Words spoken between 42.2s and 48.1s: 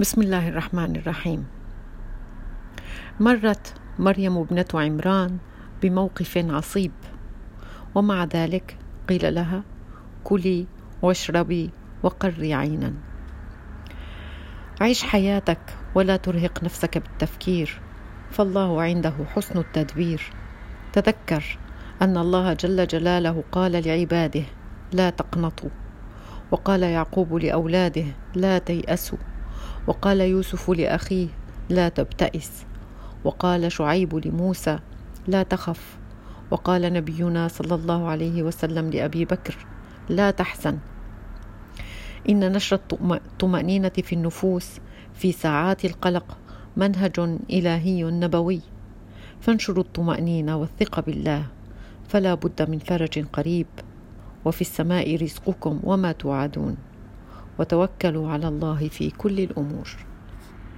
إن نشر الطمأنينة في النفوس في ساعات القلق منهج إلهي